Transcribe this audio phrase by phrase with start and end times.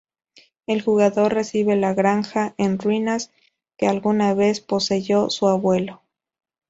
[0.65, 3.31] El jugador recibe la granja en ruinas
[3.77, 6.01] que alguna vez poseyó su abuelo.